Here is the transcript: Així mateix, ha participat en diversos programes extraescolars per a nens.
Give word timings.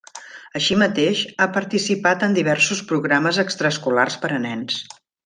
Així 0.59 0.77
mateix, 0.83 1.19
ha 1.45 1.49
participat 1.59 2.25
en 2.29 2.33
diversos 2.39 2.81
programes 2.93 3.41
extraescolars 3.45 4.19
per 4.25 4.33
a 4.39 4.45
nens. 4.49 4.81